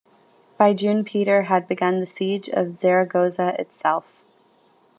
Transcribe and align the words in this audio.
By 0.57 0.73
June 0.73 1.03
Peter 1.03 1.43
had 1.43 1.67
begun 1.67 1.99
the 1.99 2.07
siege 2.07 2.49
of 2.49 2.71
Zaragoza 2.71 3.53
itself. 3.59 4.23